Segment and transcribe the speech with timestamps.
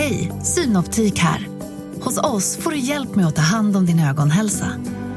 [0.00, 1.48] Hej, Synoptik här.
[2.00, 4.66] Hos oss får du hjälp med att ta hand om din ögonhälsa.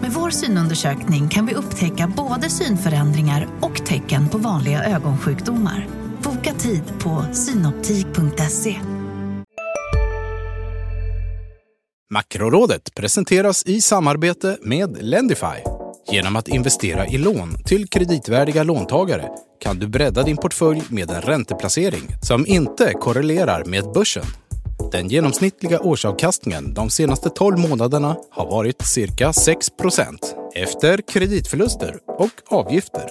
[0.02, 5.88] Med vår synundersökning kan vi upptäcka både synförändringar och tecken på vanliga ögonsjukdomar.
[6.24, 8.76] Boka tid på synoptik.se.
[12.10, 15.64] Makrorådet presenteras i samarbete med Lendify.
[16.12, 19.30] Genom att investera i lån till kreditvärdiga låntagare
[19.60, 24.26] kan du bredda din portfölj med en ränteplacering som inte korrelerar med börsen.
[24.94, 30.18] Den genomsnittliga årsavkastningen de senaste 12 månaderna har varit cirka 6%
[30.56, 33.10] efter kreditförluster och avgifter.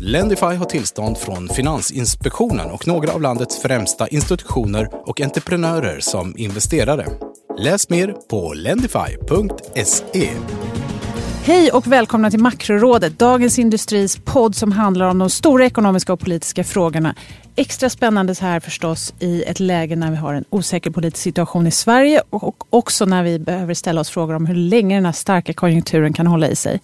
[0.00, 7.06] Lendify har tillstånd från Finansinspektionen och några av landets främsta institutioner och entreprenörer som investerare.
[7.58, 10.30] Läs mer på lendify.se.
[11.50, 16.20] Hej och välkomna till Makrorådet, Dagens Industris podd som handlar om de stora ekonomiska och
[16.20, 17.14] politiska frågorna.
[17.56, 21.66] Extra spännande så här förstås i ett läge när vi har en osäker politisk situation
[21.66, 25.12] i Sverige och också när vi behöver ställa oss frågor om hur länge den här
[25.12, 26.80] starka konjunkturen kan hålla i sig.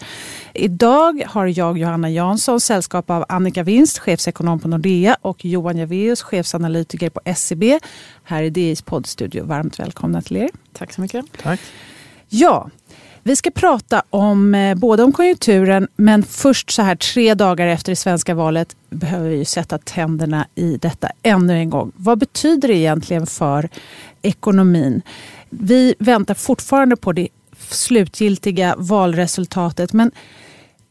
[0.55, 6.23] Idag har jag, Johanna Jansson, sällskap av Annika Winst, chefsekonom på Nordea och Johan Javeus,
[6.23, 7.65] chefsanalytiker på SEB.
[8.25, 9.45] Här i DIs poddstudio.
[9.45, 10.51] Varmt välkomna till er.
[10.73, 11.25] Tack så mycket.
[11.43, 11.61] Tack.
[12.29, 12.71] Ja,
[13.27, 17.93] vi ska prata om eh, både om konjunkturen men först så här tre dagar efter
[17.93, 21.93] det svenska valet behöver vi ju sätta tänderna i detta ännu en gång.
[21.97, 23.69] Vad betyder det egentligen för
[24.23, 25.03] ekonomin?
[25.51, 27.29] Vi väntar fortfarande på det
[27.69, 30.11] slutgiltiga valresultatet men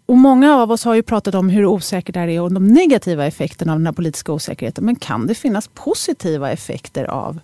[0.06, 2.68] och många av oss har ju pratat om hur osäkert det här är och de
[2.68, 4.86] negativa effekterna av den här politiska osäkerheten.
[4.86, 7.40] Men kan det finnas positiva effekter av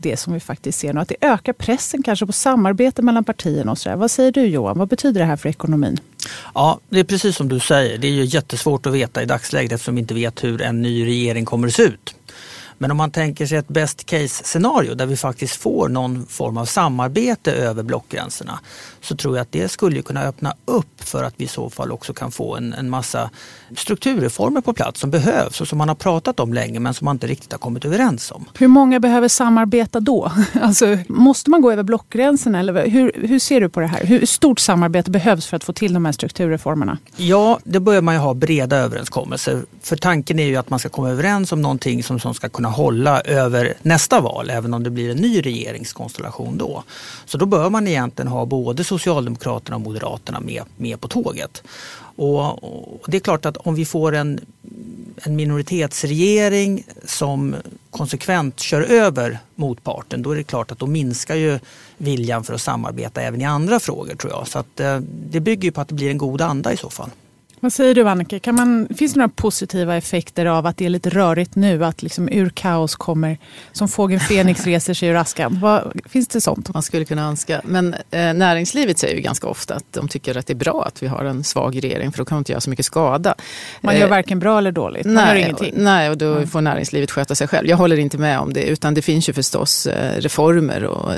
[0.00, 1.00] det som vi faktiskt ser nu.
[1.00, 3.72] Att det ökar pressen kanske på samarbete mellan partierna.
[3.72, 3.96] och så där.
[3.96, 4.78] Vad säger du Johan?
[4.78, 6.00] Vad betyder det här för ekonomin?
[6.54, 7.98] Ja, det är precis som du säger.
[7.98, 11.06] Det är ju jättesvårt att veta i dagsläget eftersom vi inte vet hur en ny
[11.06, 12.14] regering kommer att se ut.
[12.78, 16.56] Men om man tänker sig ett best case scenario där vi faktiskt får någon form
[16.56, 18.60] av samarbete över blockgränserna
[19.00, 21.92] så tror jag att det skulle kunna öppna upp för att vi i så fall
[21.92, 23.30] också kan få en, en massa
[23.76, 27.16] strukturreformer på plats som behövs och som man har pratat om länge men som man
[27.16, 28.44] inte riktigt har kommit överens om.
[28.58, 30.32] Hur många behöver samarbeta då?
[30.62, 34.04] Alltså, måste man gå över blockgränserna eller hur, hur ser du på det här?
[34.04, 36.98] Hur stort samarbete behövs för att få till de här strukturreformerna?
[37.16, 39.62] Ja, det börjar man ju ha breda överenskommelser.
[39.82, 42.67] För tanken är ju att man ska komma överens om någonting som, som ska kunna
[42.68, 46.84] hålla över nästa val, även om det blir en ny regeringskonstellation då.
[47.26, 51.62] Så då bör man egentligen ha både Socialdemokraterna och Moderaterna med, med på tåget.
[52.16, 52.64] Och,
[53.02, 54.40] och, det är klart att om vi får en,
[55.22, 57.54] en minoritetsregering som
[57.90, 61.58] konsekvent kör över motparten, då är det klart att då minskar ju
[61.96, 64.48] viljan för att samarbeta även i andra frågor tror jag.
[64.48, 65.00] Så att, eh,
[65.30, 67.10] det bygger ju på att det blir en god anda i så fall.
[67.60, 70.90] Vad säger du Annika, kan man, finns det några positiva effekter av att det är
[70.90, 71.84] lite rörigt nu?
[71.84, 73.38] Att liksom ur kaos kommer,
[73.72, 75.58] som fågeln Fenix reser sig ur askan.
[75.60, 76.74] Vad, finns det sånt?
[76.74, 77.60] Man skulle kunna önska.
[77.64, 81.02] Men eh, näringslivet säger ju ganska ofta att de tycker att det är bra att
[81.02, 83.34] vi har en svag regering för då kan man inte göra så mycket skada.
[83.80, 85.74] Man gör eh, varken bra eller dåligt, man nej, gör ingenting.
[85.76, 86.48] Nej, och då mm.
[86.48, 87.68] får näringslivet sköta sig själv.
[87.68, 91.12] Jag håller inte med om det utan det finns ju förstås eh, reformer och,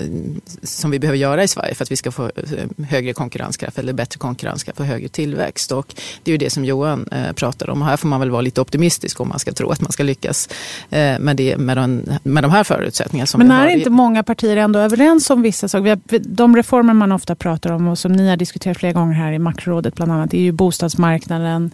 [0.63, 3.93] som vi behöver göra i Sverige för att vi ska få eh, högre konkurrenskraft eller
[3.93, 5.73] bättre konkurrenskraft och högre tillväxt.
[5.73, 5.95] Och
[6.31, 7.83] det är ju det som Johan eh, pratar om.
[7.83, 10.03] Och här får man väl vara lite optimistisk om man ska tro att man ska
[10.03, 10.49] lyckas
[10.91, 13.27] eh, med, det, med, de, med de här förutsättningarna.
[13.27, 15.99] Som Men är inte många partier ändå överens om vissa saker?
[16.19, 19.39] De reformer man ofta pratar om och som ni har diskuterat flera gånger här i
[19.39, 21.71] makrorådet bland annat, är ju bostadsmarknaden,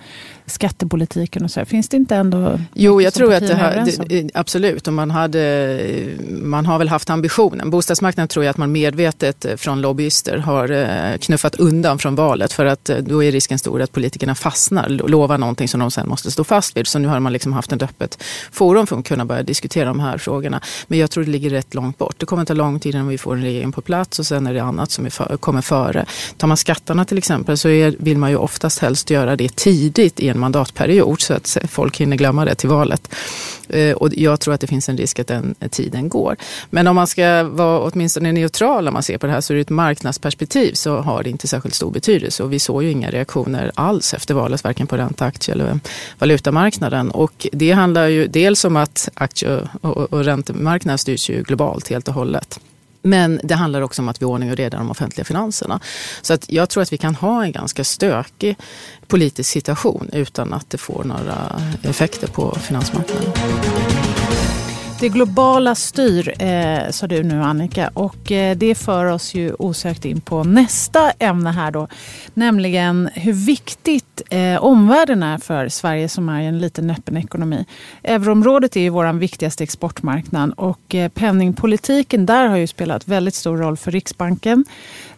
[0.46, 1.64] skattepolitiken och så.
[1.64, 2.60] Finns det inte ändå...
[2.74, 4.86] Jo, jag tror att det, här, det, absolut.
[4.86, 5.80] Och man, hade,
[6.28, 7.70] man har väl haft ambitionen.
[7.70, 12.52] Bostadsmarknaden tror jag att man medvetet eh, från lobbyister har eh, knuffat undan från valet
[12.52, 16.08] för att eh, då är risken stor att politikerna fastnar lovar någonting som de sen
[16.08, 16.86] måste stå fast vid.
[16.86, 20.00] Så nu har man liksom haft ett öppet forum för att kunna börja diskutera de
[20.00, 20.60] här frågorna.
[20.86, 22.14] Men jag tror det ligger rätt långt bort.
[22.18, 24.54] Det kommer ta lång tid innan vi får en regering på plats och sen är
[24.54, 26.06] det annat som för, kommer före.
[26.36, 30.20] Tar man skatterna till exempel så är, vill man ju oftast helst göra det tidigt
[30.20, 33.08] i en mandatperiod så att folk hinner glömma det till valet.
[33.68, 36.36] Eh, och jag tror att det finns en risk att den tiden går.
[36.70, 39.60] Men om man ska vara åtminstone neutral när man ser på det här så ur
[39.60, 42.42] ett marknadsperspektiv så har det inte särskilt stor betydelse.
[42.42, 45.80] Och vi såg ju inga reaktioner alls efter valet, varken på ränta, aktie eller
[46.18, 47.10] valutamarknaden.
[47.10, 52.08] Och det handlar ju dels om att aktie och, och räntemarknaden styrs ju globalt helt
[52.08, 52.60] och hållet.
[53.06, 55.80] Men det handlar också om att vi har ordning och reda de offentliga finanserna.
[56.22, 58.56] Så att jag tror att vi kan ha en ganska stökig
[59.06, 63.32] politisk situation utan att det får några effekter på finansmarknaden.
[65.00, 67.90] Det globala styr, eh, sa du nu Annika.
[67.94, 71.88] Och eh, det för oss ju osökt in på nästa ämne här då.
[72.34, 77.64] Nämligen hur viktigt eh, omvärlden är för Sverige som är en liten öppen ekonomi.
[78.02, 83.56] Euroområdet är ju vår viktigaste exportmarknad och eh, penningpolitiken där har ju spelat väldigt stor
[83.56, 84.64] roll för Riksbanken.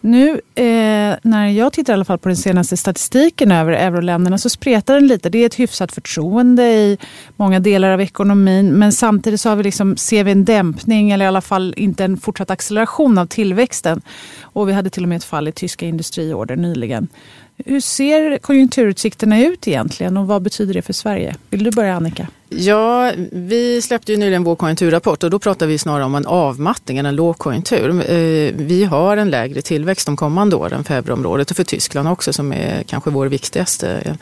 [0.00, 4.50] Nu eh, när jag tittar i alla fall på den senaste statistiken över euroländerna så
[4.50, 5.30] spretar den lite.
[5.30, 6.98] Det är ett hyfsat förtroende i
[7.36, 11.24] många delar av ekonomin men samtidigt så har vi liksom, ser vi en dämpning eller
[11.24, 14.02] i alla fall inte en fortsatt acceleration av tillväxten.
[14.42, 17.08] Och vi hade till och med ett fall i tyska industriorder nyligen.
[17.56, 21.36] Hur ser konjunkturutsikterna ut egentligen och vad betyder det för Sverige?
[21.50, 22.28] Vill du börja Annika?
[22.50, 26.98] Ja, vi släppte ju nyligen vår konjunkturrapport och då pratar vi snarare om en avmattning
[26.98, 27.88] än en lågkonjunktur.
[28.10, 32.32] Eh, vi har en lägre tillväxt de kommande åren för euroområdet och för Tyskland också
[32.32, 34.16] som är kanske vår viktigaste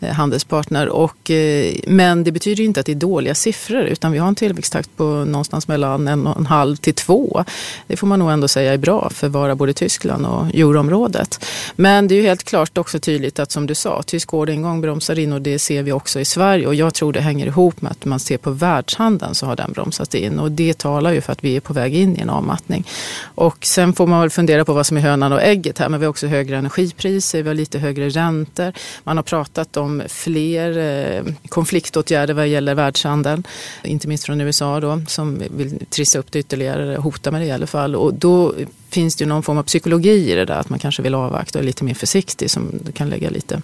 [0.00, 0.88] eh, handelspartner.
[0.88, 4.34] Och, eh, men det betyder inte att det är dåliga siffror utan vi har en
[4.34, 7.44] tillväxttakt på någonstans mellan en och en halv till två.
[7.86, 11.44] Det får man nog ändå säga är bra för att vara både Tyskland och euroområdet.
[11.76, 15.18] Men det är ju helt klart också tydligt att som du sa, tysk orderingång bromsar
[15.18, 17.82] in och det ser vi också i Sverige och jag tror det hänger ihop ihop
[17.82, 21.20] med att man ser på världshandeln så har den bromsat in och det talar ju
[21.20, 22.84] för att vi är på väg in i en avmattning.
[23.34, 26.00] Och sen får man väl fundera på vad som är hönan och ägget här men
[26.00, 28.72] vi har också högre energipriser, vi har lite högre räntor.
[29.04, 33.44] Man har pratat om fler eh, konfliktåtgärder vad gäller världshandeln,
[33.84, 37.52] inte minst från USA då som vill trissa upp det ytterligare, hota med det i
[37.52, 38.54] alla fall och då
[38.90, 41.58] finns det ju någon form av psykologi i det där att man kanske vill avvakta
[41.58, 43.62] och är lite mer försiktig som kan lägga lite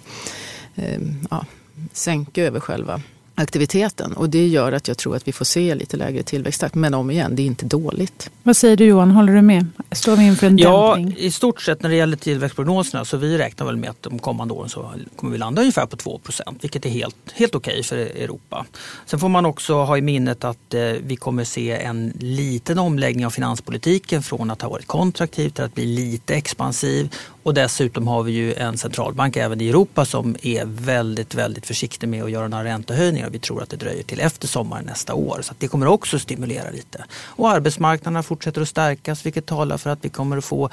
[0.75, 1.45] eh, ja,
[1.93, 3.01] sänka över själva
[3.39, 6.75] aktiviteten och det gör att jag tror att vi får se lite lägre tillväxttakt.
[6.75, 8.29] Men om igen, det är inte dåligt.
[8.43, 9.67] Vad säger du Johan, håller du med?
[9.91, 11.15] Står vi inför en ja, dämpning?
[11.17, 14.19] Ja, i stort sett när det gäller tillväxtprognoserna så vi räknar väl med att de
[14.19, 17.83] kommande åren så kommer vi landa ungefär på 2% vilket är helt, helt okej okay
[17.83, 18.65] för Europa.
[19.05, 23.25] Sen får man också ha i minnet att eh, vi kommer se en liten omläggning
[23.25, 27.15] av finanspolitiken från att ha varit kontraktiv till att bli lite expansiv
[27.49, 32.09] och dessutom har vi ju en centralbank även i Europa som är väldigt, väldigt försiktig
[32.09, 33.29] med att göra några räntehöjningar.
[33.29, 35.39] Vi tror att det dröjer till efter sommaren nästa år.
[35.41, 37.05] Så det kommer också stimulera lite.
[37.11, 40.69] Och arbetsmarknaderna fortsätter att stärkas vilket talar för att vi kommer att få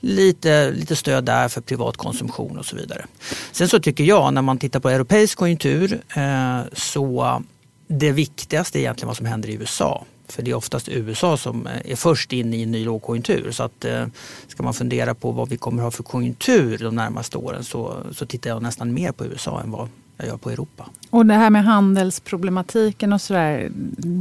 [0.00, 3.06] lite, lite stöd där för privat konsumtion och så vidare.
[3.52, 7.42] Sen så tycker jag när man tittar på europeisk konjunktur eh, så
[7.86, 10.04] det viktigaste är egentligen vad som händer i USA.
[10.32, 13.50] För det är oftast USA som är först in i en ny lågkonjunktur.
[13.50, 14.06] Så att, eh,
[14.48, 18.26] ska man fundera på vad vi kommer ha för konjunktur de närmaste åren så, så
[18.26, 20.88] tittar jag nästan mer på USA än vad jag gör på Europa.
[21.10, 23.68] Och det här med handelsproblematiken och sådär.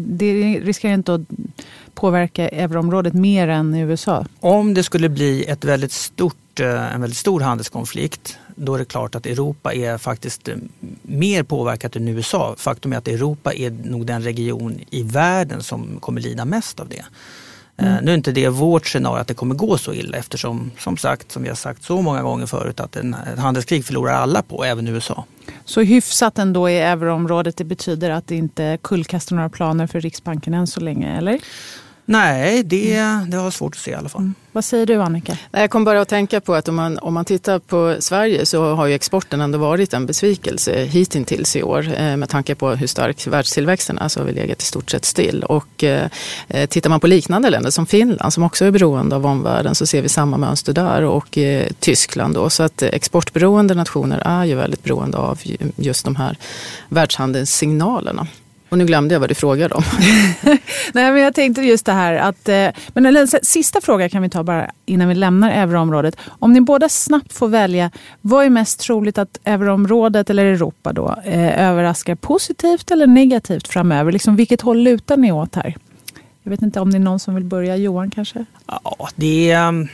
[0.07, 1.21] Det riskerar inte att
[1.93, 4.25] påverka euroområdet mer än USA?
[4.39, 8.85] Om det skulle bli ett väldigt stort, eh, en väldigt stor handelskonflikt då är det
[8.85, 10.55] klart att Europa är faktiskt eh,
[11.01, 12.55] mer påverkat än USA.
[12.57, 16.89] Faktum är att Europa är nog den region i världen som kommer lida mest av
[16.89, 17.05] det.
[17.77, 18.05] Eh, mm.
[18.05, 21.31] Nu är inte det vårt scenario att det kommer gå så illa eftersom som sagt,
[21.31, 24.63] som vi har sagt så många gånger förut, att en, ett handelskrig förlorar alla på,
[24.63, 25.25] även USA.
[25.65, 30.53] Så hyfsat ändå i euroområdet, det betyder att det inte kullkastar några planer för Riksbanken
[30.53, 31.39] än så länge, eller?
[32.09, 34.21] Nej, det, det har svårt att se i alla fall.
[34.21, 34.35] Mm.
[34.51, 35.37] Vad säger du Annika?
[35.51, 38.75] Jag kom bara att tänka på att om man, om man tittar på Sverige så
[38.75, 41.87] har ju exporten ändå varit en besvikelse hittills i år.
[41.97, 45.05] Eh, med tanke på hur stark världstillväxten är så har vi legat i stort sett
[45.05, 45.43] still.
[45.43, 46.09] Och eh,
[46.47, 49.85] eh, tittar man på liknande länder som Finland som också är beroende av omvärlden så
[49.85, 52.49] ser vi samma mönster där och eh, Tyskland då.
[52.49, 55.39] Så att exportberoende nationer är ju väldigt beroende av
[55.75, 56.37] just de här
[56.89, 58.27] världshandelssignalerna.
[58.69, 59.83] Och nu glömde jag vad du frågade om.
[60.93, 62.49] Nej, men jag tänkte just det här att...
[62.49, 66.17] Eh, men en sista fråga kan vi ta bara innan vi lämnar euroområdet.
[66.27, 67.91] Om ni båda snabbt får välja,
[68.21, 74.11] vad är mest troligt att euroområdet eller Europa då eh, överraskar positivt eller negativt framöver?
[74.11, 75.75] Liksom, vilket håll lutar ni åt här?
[76.43, 77.75] Jag vet inte om det är någon som vill börja.
[77.75, 78.45] Johan kanske?
[78.65, 79.67] Ja, det är...
[79.67, 79.87] Um,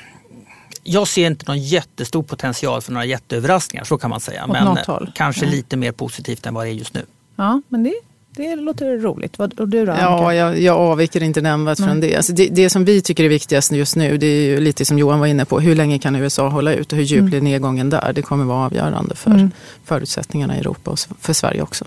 [0.84, 4.44] jag ser inte någon jättestor potential för några jätteöverraskningar, så kan man säga.
[4.44, 4.78] Åt men
[5.14, 5.52] kanske ja.
[5.52, 7.06] lite mer positivt än vad det är just nu.
[7.36, 7.94] Ja, men det
[8.36, 9.40] det låter roligt.
[9.40, 9.92] Och du då?
[9.92, 12.16] Ja, jag, jag avviker inte nämnvärt från det.
[12.16, 12.48] Alltså det.
[12.48, 15.28] Det som vi tycker är viktigast just nu, det är ju lite som Johan var
[15.28, 15.60] inne på.
[15.60, 17.30] Hur länge kan USA hålla ut och hur djup mm.
[17.30, 18.14] blir nedgången där?
[18.14, 19.52] Det kommer vara avgörande för mm.
[19.86, 21.86] förutsättningarna i Europa och för Sverige också.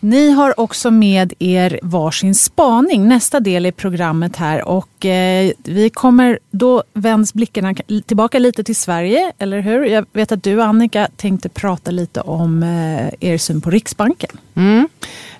[0.00, 4.68] Ni har också med er varsin spaning, nästa del i programmet här.
[4.68, 7.74] Och eh, vi kommer, då vänds blickarna
[8.06, 9.84] tillbaka lite till Sverige, eller hur?
[9.84, 14.30] Jag vet att du Annika tänkte prata lite om eh, er syn på Riksbanken.
[14.54, 14.88] Mm.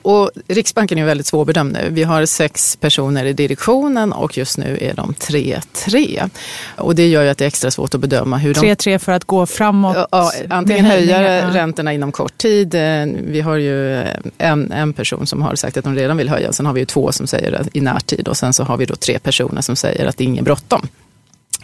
[0.03, 1.89] Och Riksbanken är väldigt svårbedömd nu.
[1.91, 6.31] Vi har sex personer i direktionen och just nu är de 3-3.
[6.77, 8.61] Och det gör ju att det är extra svårt att bedöma hur de...
[8.61, 9.97] 3-3 för att gå framåt?
[10.11, 12.75] Ja, antingen höja räntorna inom kort tid.
[12.75, 14.05] Eh, vi har ju
[14.39, 16.53] en, en person som har sagt att de redan vill höja.
[16.53, 18.97] Sen har vi ju två som säger i närtid och sen så har vi då
[18.97, 20.89] tre personer som säger att det är inget bråttom.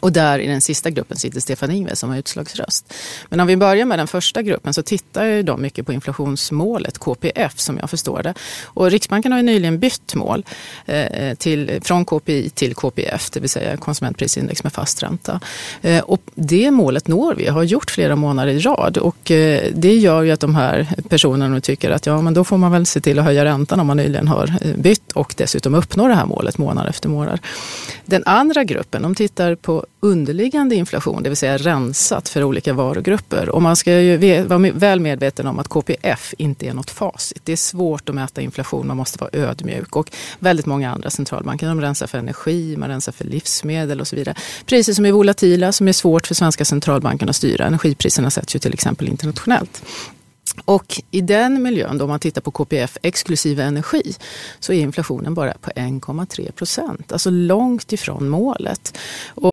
[0.01, 2.95] Och där i den sista gruppen sitter Stefan Ingves som har utslagsröst.
[3.29, 6.99] Men om vi börjar med den första gruppen så tittar ju de mycket på inflationsmålet,
[6.99, 8.35] KPF som jag förstår det.
[8.65, 10.45] Och Riksbanken har ju nyligen bytt mål
[10.87, 15.41] eh, till, från KPI till KPF, det vill säga konsumentprisindex med fast ränta.
[15.83, 18.99] Eh, och det målet når vi, har gjort flera månader i rad.
[18.99, 22.59] Och eh, det gör ju att de här personerna tycker att ja, men då får
[22.59, 25.75] man väl se till att höja räntan om man nyligen har eh, bytt och dessutom
[25.75, 27.39] uppnår det här målet månad efter månad.
[28.05, 33.49] Den andra gruppen, de tittar på underliggande inflation, det vill säga rensat för olika varugrupper.
[33.49, 37.41] Och man ska ju vara väl medveten om att KPF inte är något facit.
[37.45, 39.97] Det är svårt att mäta inflation, man måste vara ödmjuk.
[39.97, 44.17] Och väldigt många andra centralbanker de rensar för energi, man rensar för livsmedel och så
[44.17, 44.37] vidare.
[44.67, 47.67] Priser som är volatila, som är svårt för svenska centralbanken att styra.
[47.67, 49.83] Energipriserna sätts ju till exempel internationellt.
[50.65, 54.15] Och i den miljön, då man tittar på KPF exklusive energi,
[54.61, 57.13] så är inflationen bara på 1,3 procent.
[57.13, 58.99] Alltså långt ifrån målet.
[59.35, 59.53] Och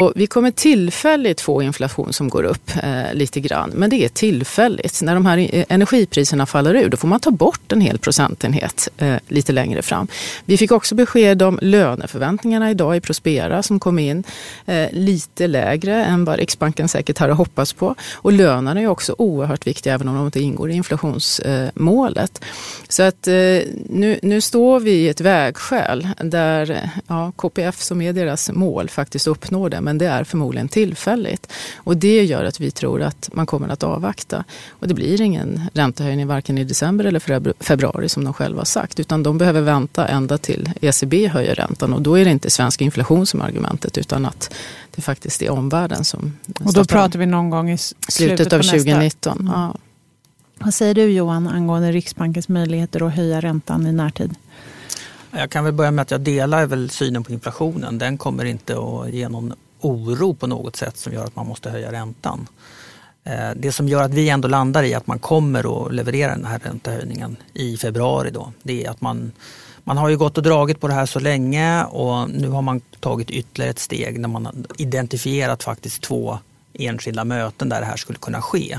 [0.00, 4.08] Och vi kommer tillfälligt få inflation som går upp eh, lite grann, men det är
[4.08, 5.02] tillfälligt.
[5.02, 8.88] När de här eh, energipriserna faller ur, då får man ta bort en hel procentenhet
[8.98, 10.08] eh, lite längre fram.
[10.44, 14.24] Vi fick också besked om löneförväntningarna idag i Prospera som kom in
[14.66, 17.94] eh, lite lägre än vad Riksbanken säkert hade hoppats på.
[18.14, 22.44] Och lönerna är också oerhört viktiga, även om de inte ingår i inflationsmålet.
[22.88, 23.34] Så att eh,
[23.88, 28.88] nu, nu står vi i ett vägskäl där eh, ja, KPF som är deras mål
[28.88, 31.52] faktiskt uppnår det men det är förmodligen tillfälligt.
[31.76, 34.44] Och det gör att vi tror att man kommer att avvakta.
[34.68, 39.00] Och det blir ingen räntehöjning varken i december eller februari som de själva har sagt,
[39.00, 42.80] utan de behöver vänta ända till ECB höjer räntan och då är det inte svensk
[42.80, 44.54] inflation som är argumentet utan att
[44.94, 48.62] det faktiskt är omvärlden som Och då pratar vi någon gång i slutet, slutet av
[48.62, 49.40] 2019.
[49.40, 49.52] Mm.
[49.52, 49.74] Ja.
[50.58, 54.34] Vad säger du Johan angående Riksbankens möjligheter att höja räntan i närtid?
[55.30, 57.98] Jag kan väl börja med att jag delar väl synen på inflationen.
[57.98, 61.70] Den kommer inte att ge någon oro på något sätt som gör att man måste
[61.70, 62.48] höja räntan.
[63.24, 66.44] Eh, det som gör att vi ändå landar i att man kommer att leverera den
[66.44, 69.32] här räntehöjningen i februari då, det är att man,
[69.84, 72.80] man har ju gått och dragit på det här så länge och nu har man
[72.80, 76.38] tagit ytterligare ett steg när man har identifierat faktiskt två
[76.72, 78.78] enskilda möten där det här skulle kunna ske.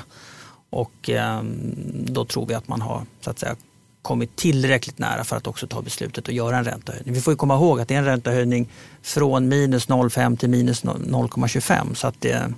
[0.69, 1.73] Och ehm,
[2.05, 3.55] då tror vi att man har så att säga,
[4.01, 7.13] kommit tillräckligt nära för att också ta beslutet att göra en räntehöjning.
[7.13, 8.69] Vi får komma ihåg att det är en räntehöjning
[9.01, 12.53] från minus 0,5 till minus 0,25 så att det,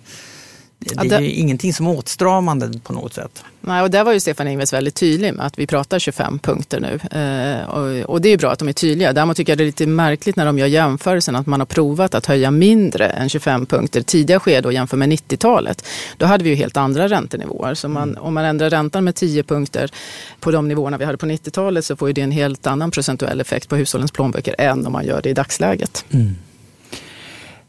[0.84, 3.44] det, det är ju ingenting som är åtstramande på något sätt.
[3.62, 6.80] Nej, och där var ju Stefan Ingves väldigt tydlig med att vi pratar 25 punkter
[6.80, 7.20] nu.
[7.20, 9.14] Eh, och, och, det är bra att de är tydliga.
[9.14, 12.16] Däremot tycker jag det är lite märkligt när de gör jämförelsen att man har provat
[12.16, 15.86] att höja mindre än 25 punkter tidiga skede och jämför med 90-talet.
[16.18, 17.74] Då hade vi ju helt andra räntenivåer.
[17.74, 18.24] Så man, mm.
[18.24, 19.92] om man ändrar räntan med 10 punkter
[20.40, 23.42] på de nivåerna vi hade på 90-talet så får ju det en helt annan procentuell
[23.42, 26.06] effekt på hushållens plånböcker än om man gör det i dagsläget.
[26.10, 26.36] Mm.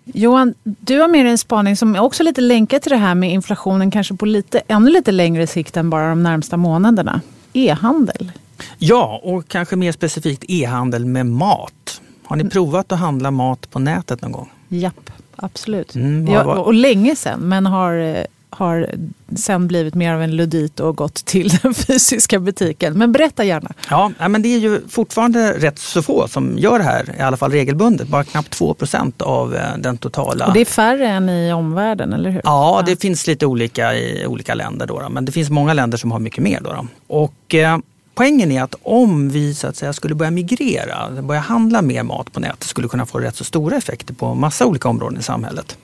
[0.04, 3.32] Johan, du har med dig en spaning som också lite länkad till det här med
[3.32, 7.20] inflationen, kanske på lite, ännu lite längre sikt än bara de närmsta månaderna.
[7.52, 8.32] E-handel.
[8.78, 12.00] Ja, och kanske mer specifikt e-handel med mat.
[12.24, 14.50] Har ni provat att handla mat på nätet någon gång?
[14.68, 15.94] Japp, absolut.
[15.94, 18.24] Mm, ja, och länge sedan, men har eh,
[18.56, 18.90] har
[19.36, 22.98] sen blivit mer av en ludit och gått till den fysiska butiken.
[22.98, 23.72] Men berätta gärna.
[23.90, 27.36] Ja, men det är ju fortfarande rätt så få som gör det här, i alla
[27.36, 28.08] fall regelbundet.
[28.08, 30.46] Bara knappt 2% av eh, den totala.
[30.46, 32.40] Och det är färre än i omvärlden, eller hur?
[32.44, 32.96] Ja, det ja.
[33.00, 34.86] finns lite olika i olika länder.
[34.86, 36.60] Då, men det finns många länder som har mycket mer.
[36.60, 36.86] Då, då.
[37.06, 37.78] Och, eh,
[38.14, 42.32] Poängen är att om vi så att säga, skulle börja migrera, börja handla mer mat
[42.32, 45.78] på nätet skulle kunna få rätt så stora effekter på massa olika områden i samhället.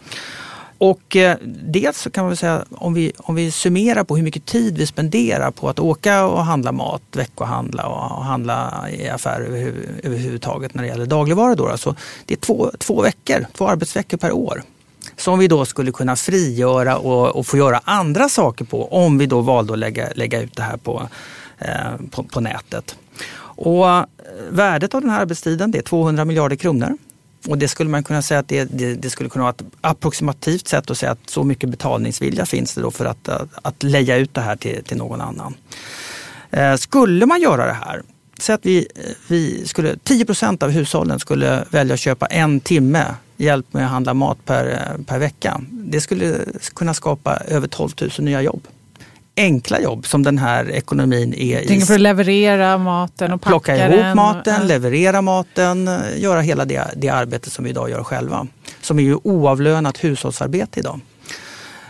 [0.80, 4.46] Och eh, dels så kan man säga om vi, om vi summerar på hur mycket
[4.46, 9.74] tid vi spenderar på att åka och handla mat, veckohandla och handla i affärer över,
[10.02, 11.54] överhuvudtaget när det gäller dagligvaror.
[11.54, 11.96] Då, alltså,
[12.26, 14.62] det är två, två veckor, två arbetsveckor per år
[15.16, 19.26] som vi då skulle kunna frigöra och, och få göra andra saker på om vi
[19.26, 21.08] då valde att lägga, lägga ut det här på,
[21.58, 22.96] eh, på, på nätet.
[23.40, 24.04] Och eh,
[24.50, 26.96] värdet av den här arbetstiden det är 200 miljarder kronor.
[27.48, 30.68] Och det skulle man kunna säga att det, det, det, skulle kunna vara ett approximativt
[30.68, 34.16] sätt att säga att så mycket betalningsvilja finns det då för att, att, att leja
[34.16, 35.54] ut det här till, till någon annan.
[36.50, 38.02] Eh, skulle man göra det här,
[38.38, 38.86] säg att vi,
[39.28, 43.90] vi skulle, 10 procent av hushållen skulle välja att köpa en timme hjälp med att
[43.90, 45.60] handla mat per, per vecka.
[45.70, 46.38] Det skulle
[46.74, 48.66] kunna skapa över 12 000 nya jobb
[49.40, 51.80] enkla jobb som den här ekonomin är i.
[51.80, 54.16] för att leverera maten och packa Plocka ihop den.
[54.16, 58.46] maten, leverera maten, göra hela det, det arbete som vi idag gör själva.
[58.80, 61.00] Som är ju oavlönat hushållsarbete idag.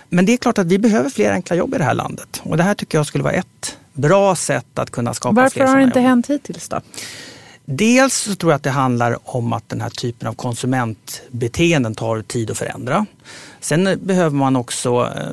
[0.09, 2.41] Men det är klart att vi behöver fler enkla jobb i det här landet.
[2.43, 5.63] Och det här tycker jag skulle vara ett bra sätt att kunna skapa Varför fler
[5.63, 6.09] Varför har det inte jobb.
[6.09, 6.81] hänt hittills då?
[7.65, 12.23] Dels så tror jag att det handlar om att den här typen av konsumentbeteenden tar
[12.23, 13.07] tid att förändra.
[13.61, 15.33] Sen behöver man också, eh,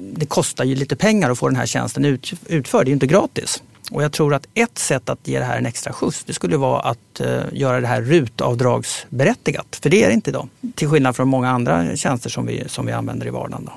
[0.00, 2.04] det kostar ju lite pengar att få den här tjänsten
[2.46, 3.62] utförd, det är ju inte gratis.
[3.90, 6.56] Och jag tror att ett sätt att ge det här en extra skjuts det skulle
[6.56, 9.78] vara att uh, göra det här rutavdragsberättigat.
[9.82, 10.48] För det är det inte idag.
[10.74, 13.64] Till skillnad från många andra tjänster som vi, som vi använder i vardagen.
[13.64, 13.72] Då.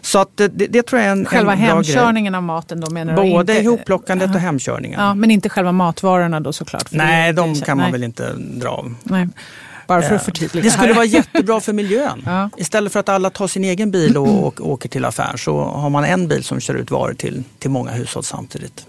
[0.00, 3.14] Så att det, det, tror jag är en Själva en hemkörningen av maten då menar
[3.14, 3.32] Både du?
[3.32, 5.00] Både ihopplockandet uh, och hemkörningen.
[5.00, 6.88] Ja, men inte själva matvarorna då såklart?
[6.90, 7.92] Nej, de kan man nej.
[7.92, 8.94] väl inte dra av.
[9.02, 9.28] Nej.
[9.92, 10.64] Bara för att förtydliga.
[10.64, 12.22] Det skulle vara jättebra för miljön.
[12.26, 12.50] Ja.
[12.56, 15.90] Istället för att alla tar sin egen bil och, och åker till affären så har
[15.90, 18.86] man en bil som kör ut varor till, till många hushåll samtidigt.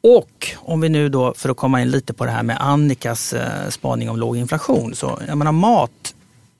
[0.00, 3.32] Och om vi nu då, för att komma in lite på det här med Annikas
[3.32, 4.94] eh, spaning om låg inflation.
[4.94, 6.14] Så jag menar mat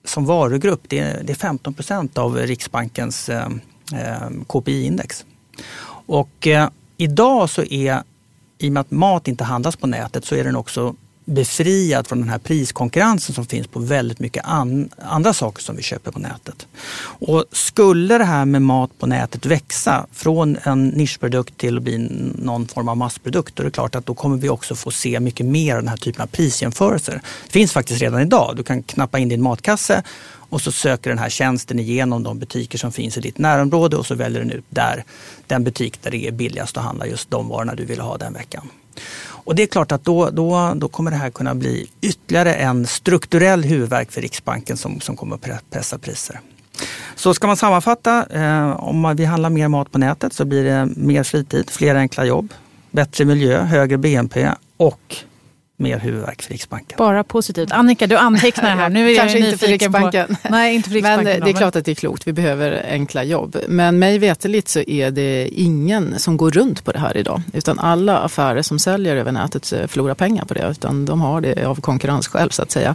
[0.05, 3.47] som varugrupp, det är, det är 15 procent av Riksbankens eh,
[3.95, 5.25] eh KPI-index.
[6.07, 8.03] Och eh, idag så är,
[8.59, 10.95] i och med att mat inte handlas på nätet, så är den också
[11.28, 15.82] befriad från den här priskonkurrensen som finns på väldigt mycket an, andra saker som vi
[15.82, 16.66] köper på nätet.
[17.00, 21.99] Och skulle det här med mat på nätet växa från en nischprodukt till att bli
[22.38, 25.20] någon form av massprodukt, då är det klart att då kommer vi också få se
[25.20, 27.20] mycket mer av den här typen av prisjämförelser.
[27.44, 28.56] Det finns faktiskt redan idag.
[28.56, 30.02] Du kan knappa in din matkasse
[30.50, 34.06] och så söker den här tjänsten igenom de butiker som finns i ditt närområde och
[34.06, 35.04] så väljer den ut där,
[35.47, 38.32] den butik där det är billigast att handla just de varorna du vill ha den
[38.32, 38.68] veckan.
[39.49, 42.87] Och det är klart att då, då, då kommer det här kunna bli ytterligare en
[42.87, 46.40] strukturell huvudverk för Riksbanken som, som kommer att pressa priser.
[47.14, 50.88] Så ska man sammanfatta, eh, om vi handlar mer mat på nätet så blir det
[50.96, 52.55] mer fritid, fler enkla jobb,
[52.90, 55.16] bättre miljö, högre BNP och
[55.81, 56.97] mer huvudvärk för Riksbanken.
[56.99, 57.73] Bara positivt.
[57.73, 58.88] Annika, du antecknar här.
[58.88, 60.27] Nu är Kanske inte för Riksbanken.
[60.43, 60.49] På...
[60.51, 61.25] Nej, inte för Riksbanken.
[61.25, 62.27] Men det är klart att det är klokt.
[62.27, 63.57] Vi behöver enkla jobb.
[63.69, 67.43] Men mig veterligt så är det ingen som går runt på det här idag.
[67.53, 70.69] Utan alla affärer som säljer över nätet eh, förlorar pengar på det.
[70.71, 72.95] Utan de har det av konkurrensskäl så att säga.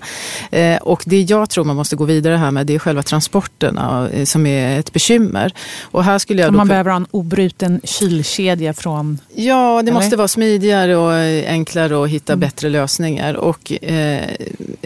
[0.52, 4.10] Eh, och det jag tror man måste gå vidare här med det är själva transporterna
[4.14, 5.54] eh, som är ett bekymmer.
[5.82, 9.20] Och här skulle jag man behöver ha en obruten kylkedja från...
[9.36, 9.92] Ja, det eller?
[9.92, 11.14] måste vara smidigare och
[11.50, 12.40] enklare att hitta mm.
[12.40, 13.34] bättre lösningar.
[13.34, 14.30] Och eh,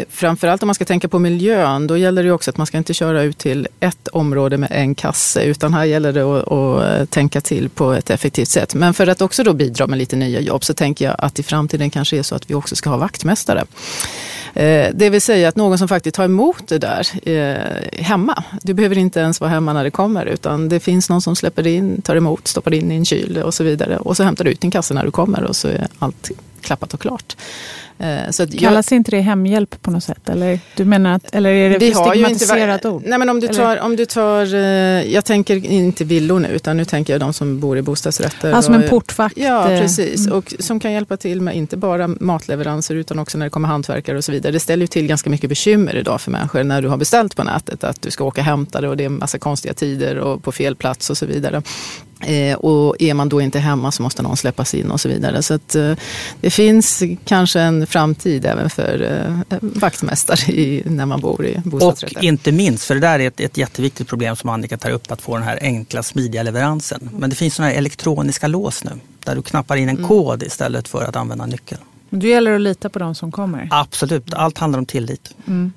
[0.09, 2.93] framförallt om man ska tänka på miljön, då gäller det också att man ska inte
[2.93, 7.05] köra ut till ett område med en kasse, utan här gäller det att, att eh,
[7.05, 8.75] tänka till på ett effektivt sätt.
[8.75, 11.43] Men för att också då bidra med lite nya jobb så tänker jag att i
[11.43, 13.65] framtiden kanske är så att vi också ska ha vaktmästare.
[14.53, 18.43] Eh, det vill säga att någon som faktiskt tar emot det där eh, hemma.
[18.61, 21.67] Du behöver inte ens vara hemma när det kommer utan det finns någon som släpper
[21.67, 23.97] in, tar emot, stoppar in i en kyl och så vidare.
[23.97, 26.31] Och så hämtar du ut din kasse när du kommer och så är allt
[26.67, 27.35] klappat och klart.
[27.99, 30.29] Eh, så Kallas jag, inte det hemhjälp på något sätt?
[30.29, 33.03] Eller, du menar att, eller är det ett stigmatiserat ord?
[33.05, 34.61] Nej, men om du tar, om du tar, eh,
[35.13, 38.51] jag tänker inte villor nu, utan nu tänker jag de som bor i bostadsrätter.
[38.51, 39.37] Alltså och, en portvakt?
[39.37, 40.25] Ja, eh, precis.
[40.25, 40.37] Mm.
[40.37, 44.17] Och som kan hjälpa till med inte bara matleveranser, utan också när det kommer hantverkare
[44.17, 44.51] och så vidare.
[44.51, 47.43] Det ställer ju till ganska mycket bekymmer idag för människor när du har beställt på
[47.43, 50.17] nätet, att du ska åka och hämta det och det är en massa konstiga tider
[50.17, 51.61] och på fel plats och så vidare.
[52.21, 55.43] Eh, och är man då inte hemma så måste någon släppas in och så vidare.
[55.43, 55.93] Så att, eh,
[56.41, 59.01] det finns kanske en framtid även för
[59.49, 62.17] eh, vaktmästare i, när man bor i bostadsrätter.
[62.17, 65.11] Och inte minst, för det där är ett, ett jätteviktigt problem som Annika tar upp,
[65.11, 67.09] att få den här enkla smidiga leveransen.
[67.13, 68.91] Men det finns sådana här elektroniska lås nu,
[69.23, 70.07] där du knappar in en mm.
[70.07, 71.81] kod istället för att använda nyckeln.
[72.09, 73.67] Men då gäller det att lita på de som kommer?
[73.71, 75.33] Absolut, allt handlar om tillit.
[75.47, 75.73] Mm.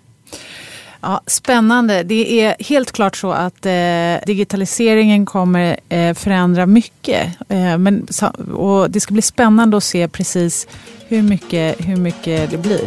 [1.03, 2.03] Ja, spännande.
[2.03, 7.27] Det är helt klart så att eh, digitaliseringen kommer eh, förändra mycket.
[7.49, 8.07] Eh, men,
[8.55, 10.67] och det ska bli spännande att se precis
[11.09, 12.81] hur mycket, hur mycket det blir.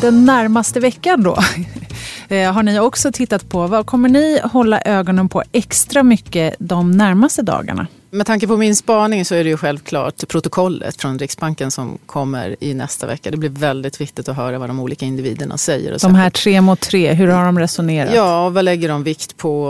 [0.00, 1.38] Den närmaste veckan då
[2.28, 3.66] eh, har ni också tittat på.
[3.66, 7.86] Vad kommer ni hålla ögonen på extra mycket de närmaste dagarna?
[8.14, 12.56] Med tanke på min spaning så är det ju självklart protokollet från Riksbanken som kommer
[12.60, 13.30] i nästa vecka.
[13.30, 15.98] Det blir väldigt viktigt att höra vad de olika individerna säger.
[16.02, 18.14] de här tre mot tre, hur har de resonerat?
[18.14, 19.62] Ja, vad lägger de vikt på?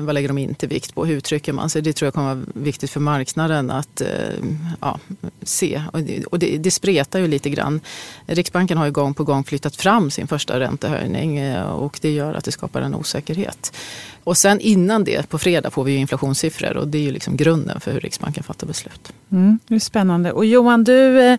[0.00, 1.04] Vad lägger de inte vikt på?
[1.04, 1.82] Hur uttrycker man sig?
[1.82, 4.08] Det tror jag kommer vara viktigt för marknaden att eh,
[4.80, 4.98] ja,
[5.42, 5.82] se.
[6.30, 7.80] Och det, det spretar ju lite grann.
[8.26, 12.34] Riksbanken har ju gång på gång flyttat fram sin första räntehöjning eh, och det gör
[12.34, 13.72] att det skapar en osäkerhet.
[14.24, 17.36] Och sen innan det, på fredag, får vi ju inflationssiffror och det är ju liksom
[17.36, 19.12] grunden för hur Riksbanken fattar beslut.
[19.32, 20.32] Mm, det är spännande.
[20.32, 21.38] Och Johan, du, eh,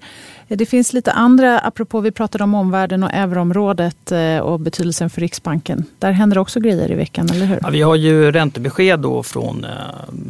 [0.55, 5.21] det finns lite andra, apropå vi pratade om omvärlden och euroområdet eh, och betydelsen för
[5.21, 5.85] Riksbanken.
[5.99, 7.59] Där händer också grejer i veckan, eller hur?
[7.61, 9.71] Ja, vi har ju räntebesked då från, eh,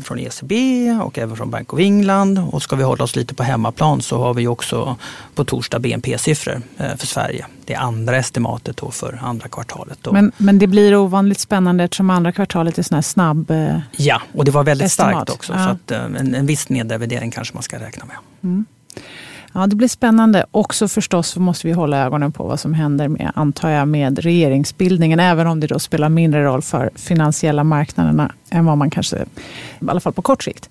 [0.03, 0.53] från ECB
[1.03, 2.39] och även från Bank of England.
[2.51, 4.95] Och ska vi hålla oss lite på hemmaplan så har vi också
[5.35, 6.61] på torsdag BNP-siffror
[6.97, 7.45] för Sverige.
[7.65, 9.97] Det andra estimatet då för andra kvartalet.
[10.01, 10.11] Då.
[10.11, 13.53] Men, men det blir ovanligt spännande eftersom andra kvartalet är sån här snabb
[13.91, 15.11] Ja, och det var väldigt estimat.
[15.11, 15.53] starkt också.
[15.53, 15.65] Ja.
[15.65, 18.17] Så att, en, en viss nedrevidering kanske man ska räkna med.
[18.43, 18.65] Mm.
[19.53, 20.45] Ja, det blir spännande.
[20.51, 25.19] Också förstås måste vi hålla ögonen på vad som händer med, antar jag, med regeringsbildningen.
[25.19, 29.25] Även om det då spelar mindre roll för finansiella marknaderna än vad man kanske, i
[29.87, 30.69] alla fall på kort sikt.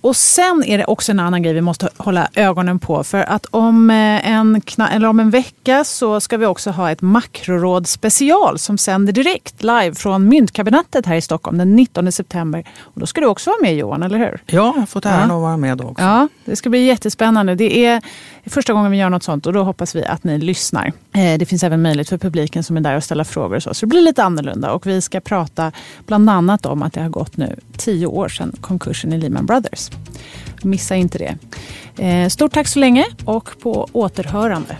[0.00, 3.04] Och sen är det också en annan grej vi måste hålla ögonen på.
[3.04, 7.02] För att om eh, en, eller om en vecka så ska vi också ha ett
[7.02, 12.64] makroråd special som sänder direkt live från Myntkabinettet här i Stockholm den 19 september.
[12.80, 14.42] Och då ska du också vara med Johan, eller hur?
[14.46, 15.36] Ja, jag har fått äran ja.
[15.36, 16.04] att vara med då också.
[16.04, 17.54] Ja, det ska bli jättespännande.
[17.54, 18.02] Det är
[18.48, 20.92] första gången vi gör något sånt och då hoppas vi att ni lyssnar.
[21.12, 23.74] Eh, det finns även möjlighet för publiken som är där att ställa frågor och så.
[23.74, 25.72] Så det blir lite annorlunda och vi ska prata
[26.06, 29.90] bland annat om att det har gått nu tio år sedan konkursen i Lehman Brothers.
[30.62, 31.36] Missa inte det.
[32.04, 34.76] Eh, stort tack så länge och på återhörande.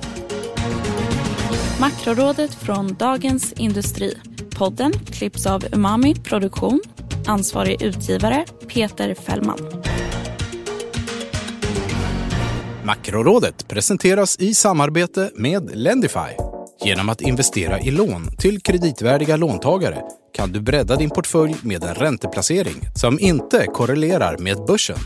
[1.80, 4.14] Makrorådet från Dagens Industri.
[4.56, 6.80] Podden klipps av Umami Produktion.
[7.26, 9.58] Ansvarig utgivare Peter Fällman.
[12.88, 16.32] Makrorådet presenteras i samarbete med Lendify.
[16.84, 20.02] Genom att investera i lån till kreditvärdiga låntagare
[20.34, 24.98] kan du bredda din portfölj med en ränteplacering som inte korrelerar med börsen.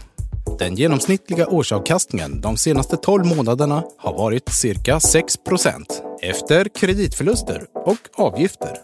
[0.58, 5.84] Den genomsnittliga årsavkastningen de senaste 12 månaderna har varit cirka 6%
[6.22, 8.76] efter kreditförluster och avgifter.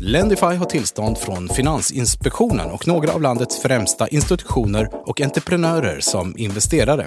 [0.00, 7.06] Lendify har tillstånd från Finansinspektionen och några av landets främsta institutioner och entreprenörer som investerare.